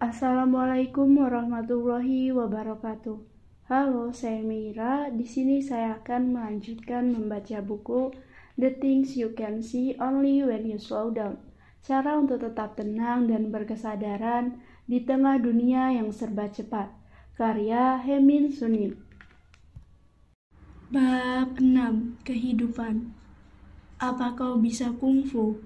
Assalamualaikum 0.00 1.12
warahmatullahi 1.20 2.32
wabarakatuh. 2.32 3.20
Halo, 3.68 4.08
saya 4.16 4.40
Mira. 4.40 5.12
Di 5.12 5.28
sini 5.28 5.60
saya 5.60 6.00
akan 6.00 6.40
melanjutkan 6.40 7.12
membaca 7.12 7.60
buku 7.60 8.08
The 8.56 8.80
Things 8.80 9.12
You 9.20 9.36
Can 9.36 9.60
See 9.60 9.92
Only 10.00 10.40
When 10.40 10.64
You 10.64 10.80
Slow 10.80 11.12
Down. 11.12 11.36
Cara 11.84 12.16
untuk 12.16 12.40
tetap 12.40 12.80
tenang 12.80 13.28
dan 13.28 13.52
berkesadaran 13.52 14.64
di 14.88 15.04
tengah 15.04 15.36
dunia 15.36 15.92
yang 15.92 16.08
serba 16.16 16.48
cepat. 16.48 16.88
Karya 17.36 18.00
Hemin 18.00 18.48
Sunim. 18.48 19.04
Bab 20.88 21.60
6. 21.60 22.24
Kehidupan. 22.24 23.12
Apa 24.00 24.32
kau 24.32 24.56
bisa 24.56 24.96
kungfu? 24.96 25.60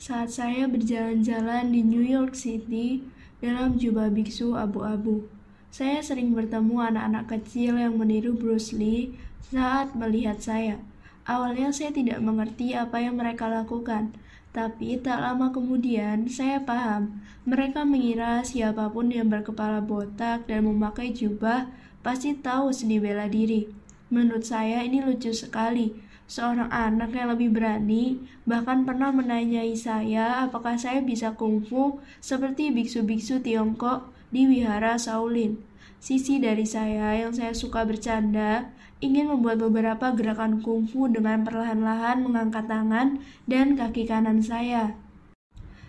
Saat 0.00 0.32
saya 0.32 0.64
berjalan-jalan 0.64 1.68
di 1.68 1.84
New 1.84 2.00
York 2.00 2.32
City, 2.32 3.17
dalam 3.38 3.78
jubah 3.78 4.10
biksu 4.10 4.58
abu-abu. 4.58 5.26
Saya 5.68 6.00
sering 6.00 6.32
bertemu 6.32 6.80
anak-anak 6.80 7.24
kecil 7.28 7.76
yang 7.76 7.94
meniru 7.94 8.34
Bruce 8.34 8.72
Lee 8.74 9.14
saat 9.52 9.92
melihat 9.94 10.40
saya. 10.40 10.80
Awalnya 11.28 11.70
saya 11.76 11.92
tidak 11.92 12.24
mengerti 12.24 12.72
apa 12.72 13.04
yang 13.04 13.20
mereka 13.20 13.52
lakukan, 13.52 14.16
tapi 14.50 14.96
tak 14.96 15.20
lama 15.20 15.52
kemudian 15.52 16.24
saya 16.26 16.64
paham. 16.64 17.20
Mereka 17.44 17.84
mengira 17.84 18.40
siapa 18.42 18.88
pun 18.88 19.12
yang 19.12 19.28
berkepala 19.28 19.84
botak 19.84 20.48
dan 20.48 20.64
memakai 20.64 21.12
jubah 21.12 21.68
pasti 22.00 22.32
tahu 22.32 22.72
seni 22.72 22.96
bela 22.96 23.28
diri. 23.28 23.68
Menurut 24.08 24.48
saya 24.48 24.80
ini 24.80 25.04
lucu 25.04 25.36
sekali 25.36 26.07
seorang 26.28 26.68
anak 26.68 27.16
yang 27.16 27.32
lebih 27.32 27.50
berani, 27.56 28.20
bahkan 28.44 28.84
pernah 28.84 29.08
menanyai 29.10 29.72
saya 29.72 30.44
apakah 30.44 30.76
saya 30.76 31.00
bisa 31.00 31.34
kungfu 31.34 31.98
seperti 32.20 32.68
biksu-biksu 32.68 33.40
Tiongkok 33.40 34.12
di 34.28 34.44
wihara 34.44 35.00
Shaolin. 35.00 35.56
Sisi 35.98 36.38
dari 36.38 36.62
saya 36.62 37.16
yang 37.18 37.34
saya 37.34 37.56
suka 37.56 37.82
bercanda 37.82 38.70
ingin 39.00 39.32
membuat 39.32 39.58
beberapa 39.58 40.14
gerakan 40.14 40.62
kungfu 40.62 41.10
dengan 41.10 41.42
perlahan-lahan 41.42 42.22
mengangkat 42.22 42.70
tangan 42.70 43.18
dan 43.50 43.74
kaki 43.74 44.06
kanan 44.06 44.44
saya. 44.44 44.94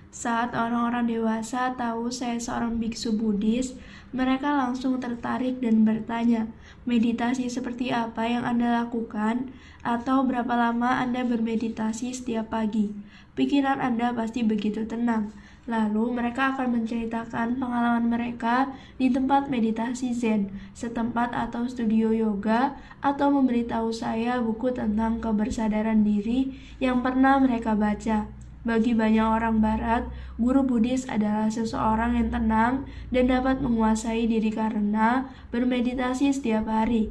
Saat 0.10 0.58
orang-orang 0.58 1.06
dewasa 1.06 1.78
tahu 1.78 2.10
saya 2.10 2.42
seorang 2.42 2.82
biksu 2.82 3.14
Buddhis, 3.14 3.78
mereka 4.10 4.50
langsung 4.58 4.98
tertarik 4.98 5.62
dan 5.62 5.86
bertanya, 5.86 6.50
meditasi 6.90 7.46
seperti 7.54 7.94
apa 7.94 8.26
yang 8.26 8.42
Anda 8.42 8.82
lakukan? 8.82 9.54
Atau 9.86 10.26
berapa 10.26 10.50
lama 10.58 10.98
Anda 10.98 11.22
bermeditasi 11.22 12.18
setiap 12.18 12.50
pagi? 12.50 12.90
Pikiran 13.38 13.78
Anda 13.78 14.10
pasti 14.18 14.42
begitu 14.42 14.90
tenang. 14.90 15.30
Lalu 15.70 16.18
mereka 16.18 16.58
akan 16.58 16.82
menceritakan 16.82 17.62
pengalaman 17.62 18.10
mereka 18.10 18.74
di 18.98 19.14
tempat 19.14 19.54
meditasi 19.54 20.18
Zen, 20.18 20.50
setempat 20.74 21.30
atau 21.38 21.70
studio 21.70 22.10
yoga, 22.10 22.74
atau 23.06 23.30
memberitahu 23.30 23.94
saya 23.94 24.42
buku 24.42 24.74
tentang 24.74 25.22
kebersadaran 25.22 26.02
diri 26.02 26.58
yang 26.82 27.06
pernah 27.06 27.38
mereka 27.38 27.78
baca. 27.78 28.39
Bagi 28.60 28.92
banyak 28.92 29.24
orang 29.24 29.64
barat, 29.64 30.04
guru 30.36 30.68
Buddhis 30.68 31.08
adalah 31.08 31.48
seseorang 31.48 32.20
yang 32.20 32.28
tenang 32.28 32.84
dan 33.08 33.32
dapat 33.32 33.64
menguasai 33.64 34.28
diri 34.28 34.52
karena 34.52 35.32
bermeditasi 35.56 36.36
setiap 36.36 36.68
hari. 36.68 37.08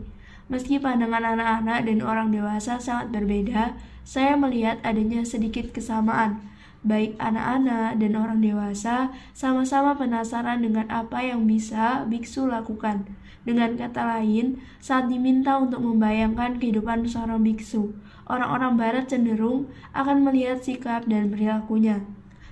Meski 0.53 0.77
pandangan 0.77 1.37
anak-anak 1.37 1.89
dan 1.89 1.99
orang 2.05 2.29
dewasa 2.33 2.77
sangat 2.77 3.13
berbeda, 3.17 3.77
saya 4.05 4.37
melihat 4.37 4.77
adanya 4.85 5.25
sedikit 5.25 5.73
kesamaan. 5.73 6.41
Baik 6.85 7.17
anak-anak 7.21 7.97
dan 8.01 8.13
orang 8.17 8.41
dewasa 8.45 9.13
sama-sama 9.33 9.97
penasaran 9.97 10.61
dengan 10.61 10.89
apa 10.93 11.25
yang 11.25 11.49
bisa 11.49 12.05
biksu 12.09 12.49
lakukan. 12.49 13.09
Dengan 13.49 13.77
kata 13.81 14.21
lain, 14.21 14.61
saat 14.81 15.09
diminta 15.09 15.57
untuk 15.57 15.81
membayangkan 15.81 16.61
kehidupan 16.61 17.09
seorang 17.09 17.41
biksu, 17.41 17.97
orang-orang 18.29 18.77
barat 18.77 19.05
cenderung 19.09 19.73
akan 19.97 20.23
melihat 20.29 20.61
sikap 20.61 21.09
dan 21.09 21.33
perilakunya. 21.33 22.05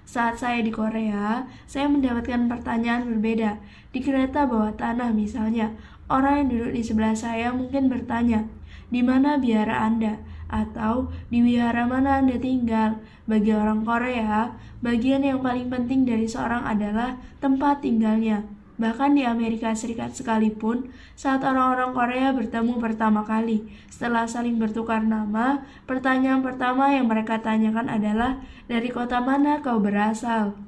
Saat 0.06 0.41
saya 0.41 0.62
di 0.62 0.72
Korea, 0.72 1.44
saya 1.66 1.91
mendapatkan 1.91 2.48
pertanyaan 2.48 3.10
berbeda. 3.10 3.60
Di 3.91 4.00
kereta 4.00 4.47
bawah 4.48 4.72
tanah 4.75 5.12
misalnya, 5.12 5.76
orang 6.09 6.42
yang 6.42 6.48
duduk 6.50 6.70
di 6.78 6.82
sebelah 6.82 7.15
saya 7.19 7.50
mungkin 7.50 7.91
bertanya, 7.91 8.47
di 8.88 9.03
mana 9.03 9.36
biara 9.36 9.84
Anda? 9.84 10.22
Atau 10.47 11.10
di 11.26 11.42
wihara 11.42 11.91
mana 11.91 12.22
Anda 12.22 12.38
tinggal? 12.38 13.03
Bagi 13.26 13.50
orang 13.50 13.82
Korea, 13.82 14.54
bagian 14.78 15.26
yang 15.26 15.42
paling 15.42 15.66
penting 15.66 16.06
dari 16.06 16.31
seorang 16.31 16.62
adalah 16.62 17.19
tempat 17.42 17.82
tinggalnya. 17.82 18.47
Bahkan 18.76 19.16
di 19.16 19.25
Amerika 19.25 19.72
Serikat 19.72 20.12
sekalipun, 20.12 20.92
saat 21.16 21.41
orang-orang 21.41 21.97
Korea 21.97 22.28
bertemu 22.37 22.76
pertama 22.76 23.25
kali, 23.25 23.64
setelah 23.88 24.28
saling 24.28 24.60
bertukar 24.60 25.00
nama, 25.00 25.64
pertanyaan 25.88 26.44
pertama 26.44 26.92
yang 26.92 27.09
mereka 27.09 27.41
tanyakan 27.41 27.88
adalah, 27.88 28.44
"Dari 28.69 28.92
kota 28.92 29.25
mana 29.25 29.65
kau 29.65 29.81
berasal?" 29.81 30.60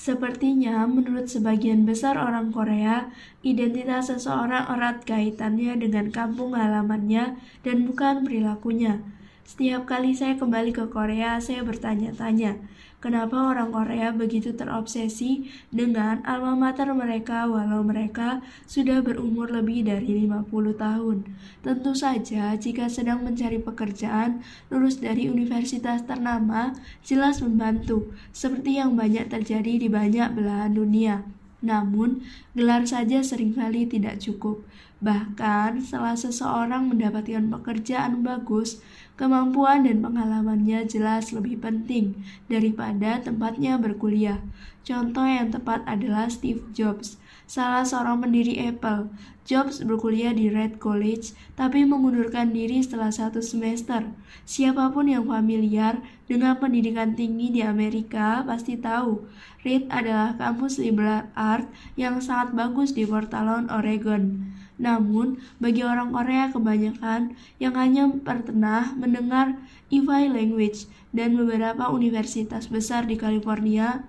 Sepertinya, 0.00 0.88
menurut 0.88 1.28
sebagian 1.28 1.84
besar 1.84 2.16
orang 2.16 2.56
Korea, 2.56 3.12
identitas 3.44 4.08
seseorang 4.08 4.64
erat 4.72 5.04
kaitannya 5.04 5.76
dengan 5.76 6.08
kampung 6.08 6.56
halamannya 6.56 7.36
dan 7.60 7.84
bukan 7.84 8.24
perilakunya. 8.24 9.04
Setiap 9.44 9.84
kali 9.84 10.16
saya 10.16 10.40
kembali 10.40 10.72
ke 10.72 10.88
Korea, 10.88 11.36
saya 11.36 11.60
bertanya-tanya, 11.68 12.56
Kenapa 13.00 13.56
orang 13.56 13.72
Korea 13.72 14.12
begitu 14.12 14.52
terobsesi 14.52 15.48
dengan 15.72 16.20
alma 16.28 16.52
mater 16.52 16.92
mereka 16.92 17.48
walau 17.48 17.80
mereka 17.80 18.44
sudah 18.68 19.00
berumur 19.00 19.48
lebih 19.48 19.88
dari 19.88 20.28
50 20.28 20.76
tahun? 20.76 21.24
Tentu 21.64 21.96
saja 21.96 22.52
jika 22.60 22.92
sedang 22.92 23.24
mencari 23.24 23.56
pekerjaan, 23.56 24.44
lulus 24.68 25.00
dari 25.00 25.32
universitas 25.32 26.04
ternama 26.04 26.76
jelas 27.00 27.40
membantu, 27.40 28.12
seperti 28.36 28.76
yang 28.76 29.00
banyak 29.00 29.32
terjadi 29.32 29.80
di 29.80 29.88
banyak 29.88 30.36
belahan 30.36 30.76
dunia. 30.76 31.24
Namun, 31.64 32.20
gelar 32.52 32.84
saja 32.84 33.24
sering 33.24 33.56
kali 33.56 33.88
tidak 33.88 34.20
cukup. 34.20 34.60
Bahkan, 35.00 35.80
setelah 35.80 36.16
seseorang 36.16 36.92
mendapatkan 36.92 37.48
pekerjaan 37.48 38.20
bagus, 38.20 38.84
kemampuan 39.20 39.84
dan 39.84 40.00
pengalamannya 40.00 40.88
jelas 40.88 41.36
lebih 41.36 41.60
penting 41.60 42.16
daripada 42.48 43.20
tempatnya 43.20 43.76
berkuliah. 43.76 44.40
Contoh 44.80 45.28
yang 45.28 45.52
tepat 45.52 45.84
adalah 45.84 46.32
Steve 46.32 46.64
Jobs, 46.72 47.20
salah 47.44 47.84
seorang 47.84 48.24
pendiri 48.24 48.56
Apple. 48.64 49.12
Jobs 49.44 49.84
berkuliah 49.84 50.32
di 50.32 50.48
Red 50.48 50.80
College, 50.80 51.36
tapi 51.52 51.84
mengundurkan 51.84 52.56
diri 52.56 52.80
setelah 52.80 53.12
satu 53.12 53.44
semester. 53.44 54.08
Siapa 54.48 54.88
pun 54.88 55.10
yang 55.10 55.28
familiar 55.28 56.00
dengan 56.24 56.56
pendidikan 56.56 57.12
tinggi 57.12 57.52
di 57.52 57.60
Amerika 57.60 58.40
pasti 58.46 58.80
tahu, 58.80 59.26
Reed 59.60 59.84
adalah 59.92 60.38
kampus 60.40 60.80
liberal 60.80 61.28
art 61.36 61.68
yang 62.00 62.22
sangat 62.24 62.56
bagus 62.56 62.96
di 62.96 63.04
Portland, 63.04 63.68
Oregon. 63.68 64.48
Namun, 64.80 65.36
bagi 65.60 65.84
orang 65.84 66.16
Korea 66.16 66.48
kebanyakan 66.48 67.36
yang 67.60 67.76
hanya 67.76 68.08
pernah 68.08 68.96
mendengar 68.96 69.60
EVI 69.92 70.32
language 70.32 70.88
dan 71.12 71.36
beberapa 71.36 71.92
universitas 71.92 72.72
besar 72.72 73.04
di 73.04 73.20
California, 73.20 74.08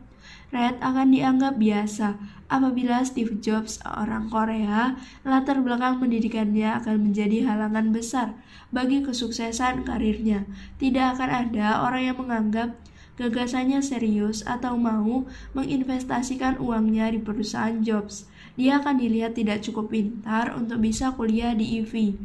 Red 0.52 0.80
akan 0.84 1.16
dianggap 1.16 1.59
biasa 1.59 2.20
apabila 2.52 3.04
Steve 3.08 3.40
Jobs, 3.40 3.80
orang 3.88 4.28
Korea, 4.28 5.00
latar 5.24 5.64
belakang 5.64 6.04
pendidikannya 6.04 6.76
akan 6.76 7.08
menjadi 7.08 7.48
halangan 7.48 7.96
besar 7.96 8.36
bagi 8.72 9.00
kesuksesan 9.00 9.88
karirnya. 9.88 10.44
Tidak 10.76 11.16
akan 11.16 11.30
ada 11.32 11.88
orang 11.88 12.03
yang 12.12 12.18
menganggap 12.20 12.76
gagasannya 13.16 13.80
serius 13.80 14.44
atau 14.44 14.76
mau 14.76 15.28
menginvestasikan 15.56 16.59
uangnya 16.59 17.12
di 17.12 17.20
perusahaan 17.23 17.79
Jobs 17.79 18.31
dia 18.59 18.84
akan 18.84 19.00
dilihat 19.00 19.38
tidak 19.38 19.64
cukup 19.64 19.92
pintar 19.92 20.52
untuk 20.56 20.84
bisa 20.84 21.16
kuliah 21.16 21.56
di 21.56 21.80
IV. 21.84 22.18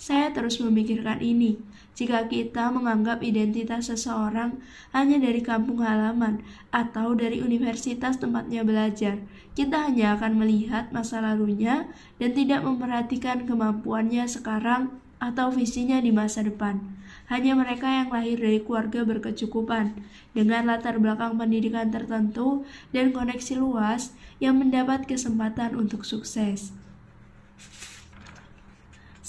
Saya 0.00 0.32
terus 0.32 0.56
memikirkan 0.56 1.20
ini. 1.20 1.60
Jika 1.92 2.32
kita 2.32 2.72
menganggap 2.72 3.20
identitas 3.20 3.92
seseorang 3.92 4.56
hanya 4.96 5.20
dari 5.20 5.44
kampung 5.44 5.84
halaman 5.84 6.40
atau 6.72 7.12
dari 7.12 7.44
universitas 7.44 8.16
tempatnya 8.16 8.64
belajar, 8.64 9.20
kita 9.52 9.92
hanya 9.92 10.16
akan 10.16 10.40
melihat 10.40 10.88
masa 10.96 11.20
lalunya 11.20 11.84
dan 12.16 12.32
tidak 12.32 12.64
memperhatikan 12.64 13.44
kemampuannya 13.44 14.24
sekarang 14.24 14.96
atau 15.20 15.52
visinya 15.52 16.00
di 16.00 16.08
masa 16.08 16.40
depan. 16.40 16.80
Hanya 17.30 17.54
mereka 17.54 17.86
yang 17.86 18.10
lahir 18.10 18.42
dari 18.42 18.58
keluarga 18.58 19.06
berkecukupan, 19.06 19.94
dengan 20.34 20.66
latar 20.66 20.98
belakang 20.98 21.38
pendidikan 21.38 21.86
tertentu 21.94 22.66
dan 22.90 23.14
koneksi 23.14 23.54
luas 23.54 24.10
yang 24.42 24.58
mendapat 24.58 25.06
kesempatan 25.06 25.78
untuk 25.78 26.02
sukses. 26.02 26.74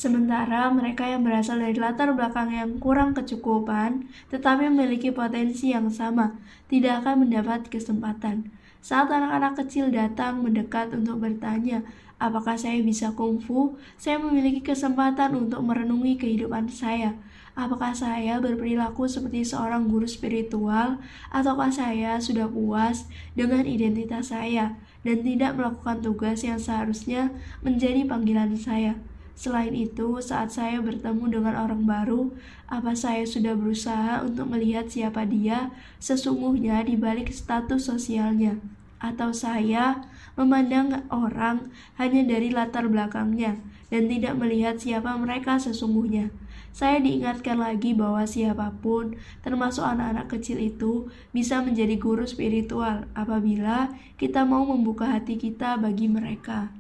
Sementara 0.02 0.66
mereka 0.74 1.06
yang 1.06 1.22
berasal 1.22 1.62
dari 1.62 1.78
latar 1.78 2.10
belakang 2.18 2.50
yang 2.50 2.82
kurang 2.82 3.14
kecukupan, 3.14 4.10
tetapi 4.34 4.66
memiliki 4.66 5.14
potensi 5.14 5.70
yang 5.70 5.94
sama, 5.94 6.34
tidak 6.74 7.06
akan 7.06 7.30
mendapat 7.30 7.70
kesempatan. 7.70 8.50
Saat 8.82 9.14
anak-anak 9.14 9.62
kecil 9.62 9.94
datang 9.94 10.42
mendekat 10.42 10.90
untuk 10.98 11.22
bertanya, 11.22 11.86
apakah 12.18 12.58
saya 12.58 12.82
bisa 12.82 13.14
kungfu, 13.14 13.78
saya 13.94 14.18
memiliki 14.18 14.66
kesempatan 14.66 15.38
untuk 15.38 15.62
merenungi 15.62 16.18
kehidupan 16.18 16.66
saya. 16.66 17.14
Apakah 17.52 17.92
saya 17.92 18.40
berperilaku 18.40 19.12
seperti 19.12 19.44
seorang 19.44 19.92
guru 19.92 20.08
spiritual, 20.08 21.04
ataukah 21.36 21.68
saya 21.68 22.16
sudah 22.24 22.48
puas 22.48 23.12
dengan 23.36 23.68
identitas 23.68 24.32
saya 24.32 24.80
dan 25.04 25.20
tidak 25.20 25.60
melakukan 25.60 26.00
tugas 26.00 26.48
yang 26.48 26.56
seharusnya 26.56 27.36
menjadi 27.60 28.08
panggilan 28.08 28.56
saya? 28.56 28.96
Selain 29.36 29.76
itu, 29.76 30.22
saat 30.24 30.56
saya 30.56 30.80
bertemu 30.80 31.28
dengan 31.28 31.60
orang 31.60 31.84
baru, 31.84 32.32
apa 32.72 32.96
saya 32.96 33.28
sudah 33.28 33.58
berusaha 33.58 34.24
untuk 34.24 34.48
melihat 34.48 34.88
siapa 34.88 35.28
dia 35.28 35.76
sesungguhnya 36.00 36.86
di 36.88 36.96
balik 36.96 37.34
status 37.36 37.90
sosialnya? 37.90 38.64
Atau 39.02 39.34
saya 39.34 40.08
memandang 40.38 41.04
orang 41.10 41.74
hanya 41.98 42.22
dari 42.22 42.54
latar 42.54 42.86
belakangnya 42.86 43.58
dan 43.90 44.06
tidak 44.06 44.38
melihat 44.38 44.78
siapa 44.78 45.10
mereka 45.18 45.58
sesungguhnya? 45.58 46.30
Saya 46.72 47.04
diingatkan 47.04 47.60
lagi 47.60 47.92
bahwa 47.92 48.24
siapa 48.24 48.72
pun, 48.80 49.20
termasuk 49.44 49.84
anak-anak 49.84 50.32
kecil 50.32 50.56
itu, 50.56 51.12
bisa 51.36 51.60
menjadi 51.60 52.00
guru 52.00 52.24
spiritual 52.24 53.06
apabila 53.12 53.92
kita 54.16 54.48
mau 54.48 54.64
membuka 54.64 55.12
hati 55.12 55.36
kita 55.36 55.76
bagi 55.76 56.08
mereka. 56.08 56.72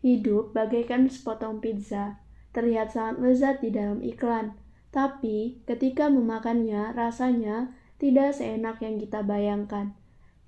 Hidup 0.00 0.56
bagaikan 0.56 1.12
sepotong 1.12 1.60
pizza, 1.60 2.16
terlihat 2.56 2.96
sangat 2.96 3.20
lezat 3.20 3.56
di 3.60 3.68
dalam 3.68 4.00
iklan, 4.00 4.56
tapi 4.88 5.60
ketika 5.68 6.08
memakannya 6.08 6.96
rasanya 6.96 7.76
tidak 8.00 8.32
seenak 8.32 8.80
yang 8.80 8.96
kita 8.96 9.20
bayangkan. 9.20 9.92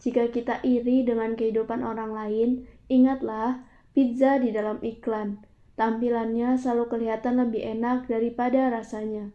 Jika 0.01 0.33
kita 0.33 0.65
iri 0.65 1.05
dengan 1.05 1.37
kehidupan 1.37 1.85
orang 1.85 2.11
lain, 2.17 2.65
ingatlah 2.89 3.63
pizza 3.93 4.41
di 4.41 4.51
dalam 4.51 4.81
iklan. 4.81 5.45
Tampilannya 5.75 6.61
selalu 6.61 6.89
kelihatan 6.93 7.41
lebih 7.41 7.65
enak 7.79 8.09
daripada 8.09 8.69
rasanya. 8.69 9.33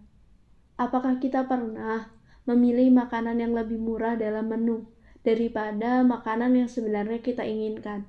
Apakah 0.78 1.18
kita 1.18 1.50
pernah 1.50 2.14
memilih 2.46 2.94
makanan 2.94 3.42
yang 3.42 3.58
lebih 3.58 3.82
murah 3.82 4.14
dalam 4.14 4.48
menu 4.48 4.86
daripada 5.26 6.06
makanan 6.06 6.54
yang 6.54 6.70
sebenarnya 6.70 7.20
kita 7.20 7.42
inginkan? 7.44 8.06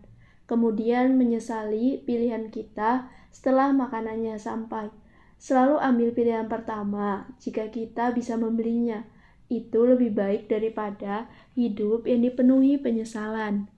kemudian 0.49 1.21
menyesali 1.21 2.03
pilihan 2.09 2.49
kita 2.49 3.07
setelah 3.31 3.71
makanannya 3.77 4.41
sampai. 4.41 4.89
Selalu 5.39 5.79
ambil 5.79 6.09
pilihan 6.17 6.49
pertama 6.51 7.31
jika 7.39 7.71
kita 7.71 8.11
bisa 8.17 8.35
membelinya. 8.35 9.07
Itu 9.47 9.87
lebih 9.87 10.17
baik 10.17 10.51
daripada 10.51 11.31
hidup 11.55 12.09
yang 12.09 12.27
dipenuhi 12.27 12.81
penyesalan. 12.81 13.71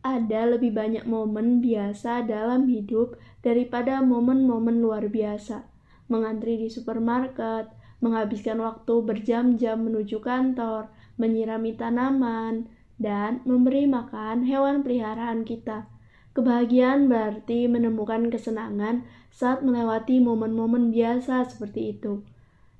Ada 0.00 0.56
lebih 0.56 0.72
banyak 0.72 1.04
momen 1.04 1.60
biasa 1.60 2.24
dalam 2.24 2.64
hidup 2.64 3.20
daripada 3.40 4.04
momen-momen 4.04 4.80
luar 4.80 5.08
biasa. 5.08 5.64
Mengantri 6.10 6.60
di 6.60 6.68
supermarket, 6.68 7.72
menghabiskan 8.00 8.60
waktu 8.60 8.94
berjam-jam 9.04 9.80
menuju 9.84 10.20
kantor, 10.24 10.88
menyirami 11.20 11.76
tanaman, 11.76 12.68
dan 13.00 13.40
memberi 13.48 13.88
makan 13.88 14.44
hewan 14.44 14.84
peliharaan 14.84 15.48
kita. 15.48 15.88
Kebahagiaan 16.36 17.08
berarti 17.10 17.66
menemukan 17.66 18.28
kesenangan 18.28 19.02
saat 19.32 19.64
melewati 19.64 20.20
momen-momen 20.20 20.92
biasa 20.92 21.48
seperti 21.48 21.96
itu. 21.96 22.22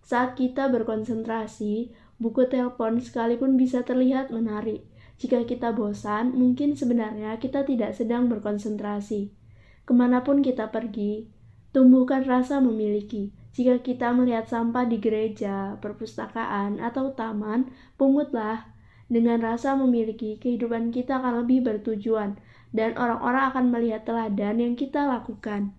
Saat 0.05 0.37
kita 0.37 0.69
berkonsentrasi, 0.69 1.91
buku 2.21 2.47
telepon 2.47 3.01
sekalipun 3.01 3.57
bisa 3.57 3.81
terlihat 3.83 4.29
menarik. 4.29 4.85
Jika 5.21 5.45
kita 5.45 5.73
bosan, 5.73 6.37
mungkin 6.37 6.77
sebenarnya 6.77 7.37
kita 7.41 7.65
tidak 7.65 7.93
sedang 7.97 8.29
berkonsentrasi. 8.29 9.40
Ke 9.85 9.93
mana 9.97 10.23
pun 10.23 10.45
kita 10.45 10.69
pergi, 10.71 11.27
tumbuhkan 11.71 12.27
rasa 12.27 12.59
memiliki. 12.59 13.31
Jika 13.51 13.83
kita 13.83 14.15
melihat 14.15 14.47
sampah 14.47 14.87
di 14.87 15.03
gereja, 15.03 15.75
perpustakaan, 15.83 16.79
atau 16.79 17.11
taman, 17.13 17.67
pungutlah 17.99 18.71
dengan 19.11 19.43
rasa 19.43 19.75
memiliki, 19.75 20.39
kehidupan 20.39 20.95
kita 20.95 21.19
akan 21.19 21.43
lebih 21.43 21.67
bertujuan, 21.67 22.39
dan 22.71 22.95
orang-orang 22.95 23.51
akan 23.51 23.65
melihat 23.75 24.07
teladan 24.07 24.63
yang 24.63 24.75
kita 24.79 25.03
lakukan. 25.03 25.75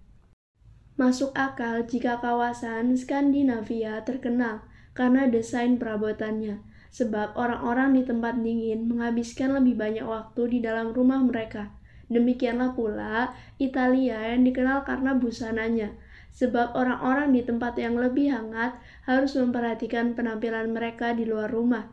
Masuk 0.99 1.31
akal 1.31 1.87
jika 1.87 2.19
kawasan 2.19 2.93
Skandinavia 2.99 4.03
terkenal 4.03 4.67
karena 4.91 5.31
desain 5.31 5.79
perabotannya, 5.79 6.59
sebab 6.91 7.31
orang-orang 7.39 7.95
di 7.95 8.03
tempat 8.03 8.35
dingin 8.43 8.91
menghabiskan 8.91 9.55
lebih 9.55 9.79
banyak 9.79 10.03
waktu 10.03 10.41
di 10.51 10.59
dalam 10.59 10.91
rumah 10.91 11.23
mereka. 11.23 11.71
Demikianlah 12.11 12.75
pula 12.75 13.31
Italia 13.55 14.35
yang 14.35 14.43
dikenal 14.43 14.83
karena 14.83 15.15
busananya, 15.15 15.95
sebab 16.35 16.75
orang-orang 16.75 17.31
di 17.31 17.41
tempat 17.47 17.79
yang 17.79 17.95
lebih 17.95 18.35
hangat 18.35 18.75
harus 19.07 19.39
memperhatikan 19.39 20.11
penampilan 20.11 20.75
mereka 20.75 21.15
di 21.15 21.23
luar 21.23 21.47
rumah 21.47 21.87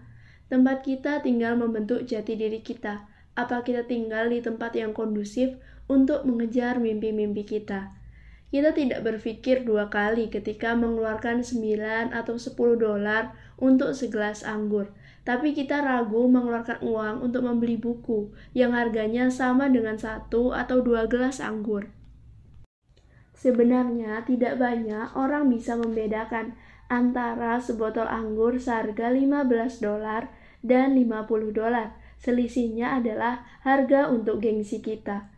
Tempat 0.48 0.80
kita 0.80 1.20
tinggal 1.20 1.60
membentuk 1.60 2.08
jati 2.08 2.32
diri 2.32 2.64
kita. 2.64 3.04
Apa 3.36 3.60
kita 3.60 3.84
tinggal 3.84 4.32
di 4.32 4.40
tempat 4.40 4.72
yang 4.72 4.96
kondusif 4.96 5.60
untuk 5.92 6.24
mengejar 6.24 6.80
mimpi-mimpi 6.80 7.44
kita? 7.44 7.92
Kita 8.48 8.72
tidak 8.72 9.04
berpikir 9.04 9.68
dua 9.68 9.92
kali 9.92 10.32
ketika 10.32 10.72
mengeluarkan 10.72 11.44
9 11.44 12.16
atau 12.16 12.40
10 12.40 12.56
dolar 12.80 13.36
untuk 13.60 13.92
segelas 13.92 14.40
anggur. 14.40 14.88
Tapi 15.28 15.52
kita 15.52 15.84
ragu 15.84 16.24
mengeluarkan 16.24 16.80
uang 16.80 17.20
untuk 17.20 17.44
membeli 17.44 17.76
buku 17.76 18.32
yang 18.56 18.72
harganya 18.72 19.28
sama 19.28 19.68
dengan 19.68 20.00
satu 20.00 20.56
atau 20.56 20.80
dua 20.80 21.04
gelas 21.04 21.44
anggur. 21.44 21.92
Sebenarnya 23.36 24.24
tidak 24.24 24.56
banyak 24.56 25.12
orang 25.12 25.52
bisa 25.52 25.76
membedakan 25.76 26.56
antara 26.88 27.60
sebotol 27.60 28.08
anggur 28.08 28.56
seharga 28.56 29.12
15 29.12 29.84
dolar 29.84 30.32
dan 30.64 30.96
50 30.96 31.52
dolar. 31.52 31.92
Selisihnya 32.18 32.96
adalah 32.96 33.44
harga 33.62 34.08
untuk 34.08 34.40
gengsi 34.40 34.80
kita. 34.80 35.28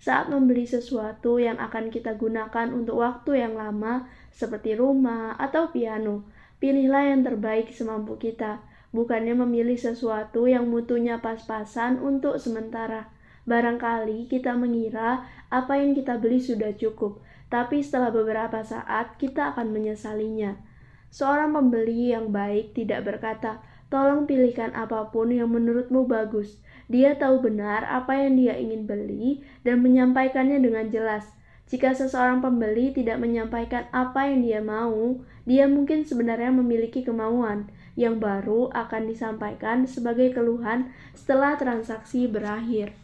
Saat 0.00 0.32
membeli 0.32 0.64
sesuatu 0.64 1.36
yang 1.36 1.58
akan 1.60 1.92
kita 1.92 2.16
gunakan 2.16 2.70
untuk 2.72 3.02
waktu 3.02 3.44
yang 3.44 3.58
lama, 3.58 4.08
seperti 4.32 4.78
rumah 4.78 5.36
atau 5.36 5.68
piano, 5.68 6.24
pilihlah 6.62 7.12
yang 7.12 7.20
terbaik 7.20 7.68
semampu 7.76 8.16
kita, 8.16 8.64
bukannya 8.90 9.38
memilih 9.38 9.78
sesuatu 9.78 10.50
yang 10.50 10.66
mutunya 10.66 11.18
pas-pasan 11.22 12.02
untuk 12.02 12.38
sementara. 12.42 13.10
Barangkali 13.46 14.28
kita 14.30 14.54
mengira 14.54 15.26
apa 15.48 15.80
yang 15.80 15.96
kita 15.96 16.20
beli 16.20 16.38
sudah 16.38 16.76
cukup, 16.76 17.22
tapi 17.50 17.82
setelah 17.82 18.12
beberapa 18.14 18.62
saat 18.62 19.16
kita 19.16 19.56
akan 19.56 19.72
menyesalinya. 19.74 20.60
Seorang 21.10 21.50
pembeli 21.56 22.14
yang 22.14 22.30
baik 22.30 22.76
tidak 22.78 23.02
berkata, 23.02 23.58
Tolong 23.90 24.30
pilihkan 24.30 24.70
apa 24.70 25.10
pun 25.10 25.34
yang 25.34 25.50
menurutmu 25.50 26.06
bagus. 26.06 26.62
Dia 26.86 27.18
tahu 27.18 27.42
benar 27.42 27.82
apa 27.90 28.22
yang 28.22 28.38
dia 28.38 28.54
ingin 28.54 28.86
beli 28.86 29.42
dan 29.66 29.82
menyampaikannya 29.82 30.62
dengan 30.62 30.86
jelas. 30.94 31.26
Jika 31.66 31.94
seseorang 31.98 32.38
pembeli 32.38 32.94
tidak 32.94 33.18
menyampaikan 33.18 33.90
apa 33.90 34.30
yang 34.30 34.46
dia 34.46 34.62
mau, 34.62 35.18
dia 35.42 35.66
mungkin 35.66 36.06
sebenarnya 36.06 36.54
memiliki 36.54 37.02
kemauan 37.02 37.66
yang 38.00 38.16
baru 38.16 38.72
akan 38.72 39.12
disampaikan 39.12 39.84
sebagai 39.84 40.32
keluhan 40.32 40.88
setelah 41.12 41.60
transaksi 41.60 42.24
berakhir. 42.24 42.96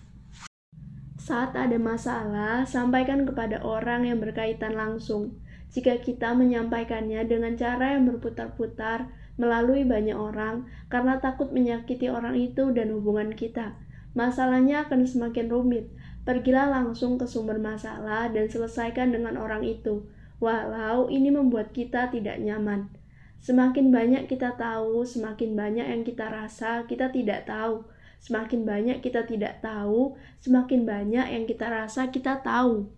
Saat 1.21 1.53
ada 1.53 1.76
masalah, 1.76 2.65
sampaikan 2.65 3.29
kepada 3.29 3.61
orang 3.61 4.09
yang 4.09 4.25
berkaitan 4.25 4.73
langsung. 4.73 5.37
Jika 5.69 6.00
kita 6.00 6.33
menyampaikannya 6.33 7.29
dengan 7.29 7.61
cara 7.61 7.93
yang 7.93 8.09
berputar-putar, 8.09 9.12
melalui 9.37 9.85
banyak 9.85 10.17
orang 10.17 10.65
karena 10.88 11.21
takut 11.21 11.53
menyakiti 11.53 12.09
orang 12.09 12.41
itu 12.41 12.73
dan 12.73 12.88
hubungan 12.97 13.37
kita. 13.37 13.76
Masalahnya 14.17 14.88
akan 14.88 15.05
semakin 15.05 15.53
rumit. 15.53 15.93
Pergilah 16.25 16.73
langsung 16.73 17.21
ke 17.21 17.29
sumber 17.29 17.61
masalah 17.61 18.33
dan 18.33 18.49
selesaikan 18.49 19.12
dengan 19.12 19.37
orang 19.37 19.62
itu, 19.62 20.09
walau 20.41 21.07
ini 21.12 21.29
membuat 21.31 21.71
kita 21.76 22.09
tidak 22.11 22.41
nyaman. 22.41 22.91
Semakin 23.40 23.93
banyak 23.93 24.28
kita 24.31 24.55
tahu, 24.55 25.07
semakin 25.07 25.55
banyak 25.55 25.87
yang 25.87 26.02
kita 26.02 26.26
rasa 26.28 26.85
kita 26.85 27.11
tidak 27.11 27.47
tahu. 27.47 27.87
Semakin 28.21 28.64
banyak 28.64 28.99
kita 29.05 29.28
tidak 29.28 29.61
tahu, 29.62 30.16
semakin 30.43 30.88
banyak 30.88 31.26
yang 31.31 31.45
kita 31.45 31.69
rasa 31.69 32.09
kita 32.11 32.43
tahu. 32.43 32.90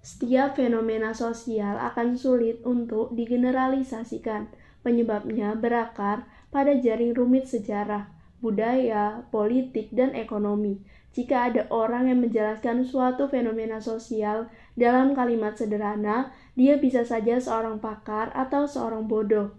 Setiap 0.00 0.56
fenomena 0.56 1.12
sosial 1.12 1.76
akan 1.76 2.16
sulit 2.16 2.64
untuk 2.64 3.12
digeneralisasikan 3.12 4.48
Penyebabnya 4.88 5.58
berakar 5.58 6.24
pada 6.54 6.72
jaring 6.78 7.12
rumit 7.12 7.50
sejarah, 7.50 8.08
budaya, 8.38 9.26
politik, 9.34 9.90
dan 9.90 10.14
ekonomi. 10.14 10.80
Jika 11.16 11.50
ada 11.50 11.62
orang 11.72 12.12
yang 12.12 12.20
menjelaskan 12.20 12.84
suatu 12.84 13.32
fenomena 13.32 13.80
sosial 13.80 14.52
dalam 14.76 15.16
kalimat 15.16 15.56
sederhana, 15.56 16.30
dia 16.52 16.76
bisa 16.76 17.02
saja 17.02 17.40
seorang 17.40 17.80
pakar 17.80 18.28
atau 18.36 18.68
seorang 18.68 19.08
bodoh. 19.08 19.56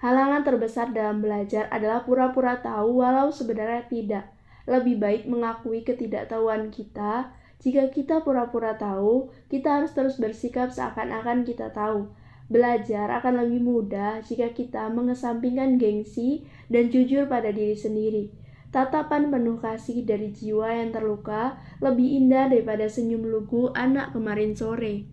Halangan 0.00 0.48
terbesar 0.48 0.96
dalam 0.96 1.20
belajar 1.20 1.68
adalah 1.68 2.08
pura-pura 2.08 2.64
tahu 2.64 3.04
walau 3.04 3.28
sebenarnya 3.28 3.84
tidak. 3.84 4.24
Lebih 4.64 4.96
baik 4.96 5.22
mengakui 5.28 5.84
ketidaktahuan 5.84 6.72
kita. 6.72 7.36
Jika 7.60 7.92
kita 7.92 8.24
pura-pura 8.24 8.80
tahu, 8.80 9.28
kita 9.52 9.76
harus 9.76 9.92
terus 9.92 10.16
bersikap 10.16 10.72
seakan-akan 10.72 11.44
kita 11.44 11.68
tahu. 11.76 12.08
Belajar 12.48 13.12
akan 13.20 13.44
lebih 13.44 13.60
mudah 13.60 14.24
jika 14.24 14.56
kita 14.56 14.88
mengesampingkan 14.88 15.76
gengsi 15.76 16.48
dan 16.72 16.88
jujur 16.88 17.28
pada 17.28 17.52
diri 17.52 17.76
sendiri. 17.76 18.39
Tatapan 18.70 19.34
penuh 19.34 19.58
kasih 19.58 20.06
dari 20.06 20.30
jiwa 20.30 20.70
yang 20.70 20.94
terluka 20.94 21.58
lebih 21.82 22.22
indah 22.22 22.46
daripada 22.46 22.86
senyum 22.86 23.26
lugu 23.26 23.74
anak 23.74 24.14
kemarin 24.14 24.54
sore. 24.54 25.10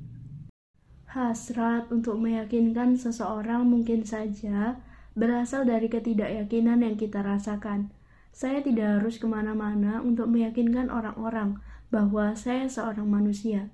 Hasrat 1.10 1.90
untuk 1.90 2.22
meyakinkan 2.22 3.02
seseorang 3.02 3.66
mungkin 3.66 4.06
saja 4.06 4.78
berasal 5.18 5.66
dari 5.66 5.90
ketidakyakinan 5.90 6.86
yang 6.86 7.02
kita 7.02 7.26
rasakan. 7.26 7.90
Saya 8.30 8.62
tidak 8.62 9.02
harus 9.02 9.18
ke 9.18 9.26
mana-mana 9.26 10.06
untuk 10.06 10.30
meyakinkan 10.30 10.94
orang-orang 10.94 11.58
bahwa 11.90 12.38
saya 12.38 12.70
seorang 12.70 13.10
manusia. 13.10 13.74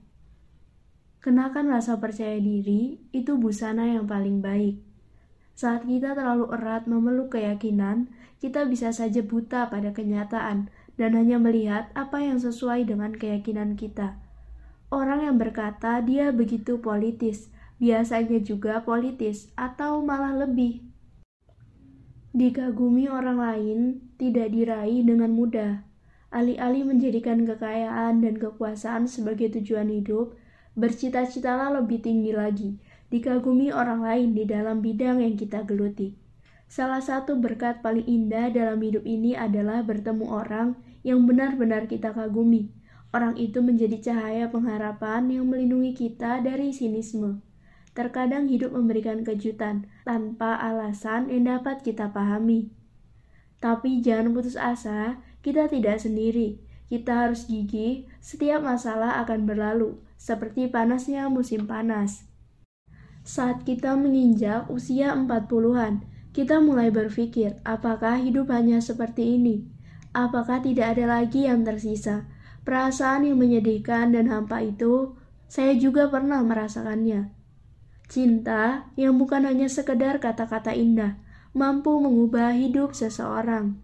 Kenakan 1.19 1.67
rasa 1.67 1.99
percaya 1.99 2.39
diri, 2.39 3.03
itu 3.11 3.35
busana 3.35 3.91
yang 3.91 4.07
paling 4.07 4.39
baik. 4.39 4.79
Saat 5.59 5.83
kita 5.83 6.15
terlalu 6.15 6.47
erat 6.55 6.87
memeluk 6.87 7.35
keyakinan, 7.35 8.07
kita 8.43 8.67
bisa 8.67 8.91
saja 8.91 9.23
buta 9.23 9.71
pada 9.71 9.95
kenyataan 9.95 10.67
dan 11.00 11.15
hanya 11.15 11.39
melihat 11.39 11.88
apa 11.95 12.19
yang 12.19 12.43
sesuai 12.43 12.83
dengan 12.83 13.15
keyakinan 13.15 13.79
kita. 13.79 14.19
Orang 14.91 15.23
yang 15.23 15.39
berkata 15.39 16.03
dia 16.03 16.35
begitu 16.35 16.83
politis, 16.83 17.47
biasanya 17.79 18.43
juga 18.43 18.83
politis 18.83 19.47
atau 19.55 20.03
malah 20.03 20.35
lebih. 20.43 20.83
Dikagumi 22.35 23.07
orang 23.07 23.39
lain 23.39 23.79
tidak 24.19 24.51
diraih 24.51 25.07
dengan 25.07 25.31
mudah. 25.31 25.88
Alih-alih 26.35 26.83
menjadikan 26.83 27.47
kekayaan 27.47 28.27
dan 28.27 28.35
kekuasaan 28.35 29.07
sebagai 29.07 29.55
tujuan 29.55 29.88
hidup, 29.88 30.35
bercita-citalah 30.75 31.79
lebih 31.79 32.03
tinggi 32.03 32.35
lagi, 32.35 32.75
dikagumi 33.07 33.71
orang 33.71 34.03
lain 34.03 34.35
di 34.35 34.43
dalam 34.43 34.83
bidang 34.83 35.23
yang 35.23 35.39
kita 35.39 35.63
geluti. 35.63 36.22
Salah 36.73 37.05
satu 37.05 37.37
berkat 37.37 37.85
paling 37.85 38.09
indah 38.09 38.49
dalam 38.49 38.81
hidup 38.81 39.05
ini 39.05 39.37
adalah 39.37 39.85
bertemu 39.85 40.25
orang 40.25 40.73
yang 41.05 41.21
benar-benar 41.29 41.85
kita 41.85 42.17
kagumi 42.17 42.73
Orang 43.13 43.37
itu 43.37 43.61
menjadi 43.61 44.09
cahaya 44.09 44.49
pengharapan 44.49 45.29
yang 45.29 45.45
melindungi 45.45 45.93
kita 45.93 46.41
dari 46.41 46.73
sinisme. 46.73 47.45
Terkadang 47.93 48.49
hidup 48.49 48.73
memberikan 48.73 49.21
kejutan 49.21 49.85
tanpa 50.01 50.57
alasan 50.57 51.29
yang 51.29 51.45
dapat 51.45 51.85
kita 51.85 52.09
pahami. 52.09 52.73
Tapi 53.61 54.01
jangan 54.01 54.33
putus 54.33 54.57
asa, 54.57 55.21
kita 55.45 55.69
tidak 55.69 56.01
sendiri. 56.01 56.57
Kita 56.89 57.29
harus 57.29 57.45
gigih, 57.45 58.09
setiap 58.17 58.65
masalah 58.65 59.21
akan 59.21 59.45
berlalu, 59.45 60.01
seperti 60.17 60.65
panasnya 60.73 61.29
musim 61.29 61.69
panas. 61.69 62.25
Saat 63.21 63.61
kita 63.61 63.93
menginjak 63.93 64.65
usia 64.73 65.13
40-an, 65.13 66.01
kita 66.33 66.57
mulai 66.57 66.89
berpikir, 66.89 67.61
apakah 67.61 68.17
hidup 68.17 68.49
hanya 68.49 68.81
seperti 68.81 69.37
ini? 69.37 69.69
Apakah 70.17 70.65
tidak 70.65 70.97
ada 70.97 71.21
lagi 71.21 71.45
yang 71.45 71.61
tersisa? 71.61 72.25
Perasaan 72.65 73.29
yang 73.29 73.37
menyedihkan 73.37 74.17
dan 74.17 74.33
hampa 74.33 74.65
itu, 74.65 75.13
saya 75.45 75.77
juga 75.77 76.09
pernah 76.09 76.41
merasakannya. 76.41 77.29
Cinta 78.09 78.89
yang 78.97 79.21
bukan 79.21 79.45
hanya 79.45 79.69
sekedar 79.69 80.17
kata-kata 80.17 80.73
indah, 80.73 81.21
mampu 81.53 82.01
mengubah 82.01 82.57
hidup 82.57 82.97
seseorang. 82.97 83.77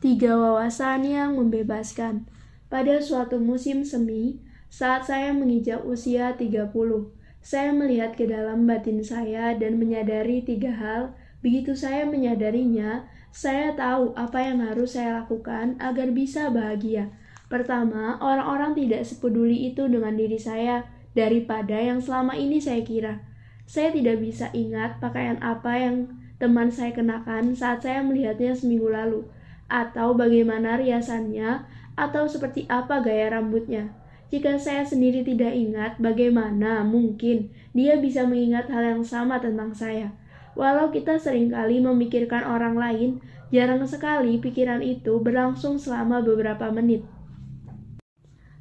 Tiga 0.00 0.34
wawasan 0.34 1.04
yang 1.04 1.36
membebaskan. 1.36 2.24
Pada 2.72 3.04
suatu 3.04 3.36
musim 3.36 3.84
semi, 3.84 4.40
saat 4.72 5.04
saya 5.04 5.36
menginjak 5.36 5.84
usia 5.84 6.32
30, 6.40 6.72
saya 7.42 7.74
melihat 7.74 8.14
ke 8.14 8.24
dalam 8.24 8.64
batin 8.64 9.02
saya 9.02 9.52
dan 9.58 9.76
menyadari 9.76 10.40
tiga 10.46 10.72
hal. 10.72 11.12
Begitu 11.42 11.74
saya 11.74 12.06
menyadarinya, 12.06 13.04
saya 13.34 13.74
tahu 13.74 14.14
apa 14.14 14.38
yang 14.40 14.62
harus 14.62 14.94
saya 14.94 15.26
lakukan 15.26 15.74
agar 15.82 16.14
bisa 16.14 16.48
bahagia 16.54 17.10
Pertama, 17.52 18.16
orang-orang 18.24 18.72
tidak 18.72 19.04
sepeduli 19.04 19.68
itu 19.68 19.84
dengan 19.84 20.16
diri 20.16 20.40
saya 20.40 20.88
daripada 21.12 21.76
yang 21.76 22.00
selama 22.00 22.32
ini 22.32 22.56
saya 22.56 22.80
kira. 22.80 23.20
Saya 23.68 23.92
tidak 23.92 24.24
bisa 24.24 24.48
ingat 24.56 24.96
pakaian 25.04 25.36
apa 25.44 25.76
yang 25.76 26.08
teman 26.40 26.72
saya 26.72 26.96
kenakan 26.96 27.52
saat 27.52 27.84
saya 27.84 28.00
melihatnya 28.00 28.56
seminggu 28.56 28.88
lalu, 28.88 29.28
atau 29.68 30.16
bagaimana 30.16 30.80
riasannya, 30.80 31.68
atau 31.92 32.24
seperti 32.24 32.64
apa 32.72 33.04
gaya 33.04 33.36
rambutnya. 33.36 33.92
Jika 34.32 34.56
saya 34.56 34.80
sendiri 34.80 35.20
tidak 35.28 35.52
ingat, 35.52 36.00
bagaimana 36.00 36.80
mungkin 36.88 37.52
dia 37.76 38.00
bisa 38.00 38.24
mengingat 38.24 38.64
hal 38.72 38.80
yang 38.80 39.04
sama 39.04 39.36
tentang 39.36 39.76
saya? 39.76 40.16
Walau 40.56 40.88
kita 40.88 41.20
sering 41.20 41.52
kali 41.52 41.84
memikirkan 41.84 42.40
orang 42.40 42.80
lain, 42.80 43.20
jarang 43.52 43.84
sekali 43.84 44.40
pikiran 44.40 44.80
itu 44.80 45.20
berlangsung 45.20 45.76
selama 45.76 46.24
beberapa 46.24 46.72
menit. 46.72 47.04